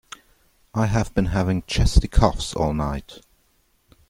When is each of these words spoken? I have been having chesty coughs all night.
I 0.73 0.87
have 0.87 1.13
been 1.13 1.27
having 1.27 1.61
chesty 1.67 2.07
coughs 2.07 2.55
all 2.55 2.73
night. 2.73 3.19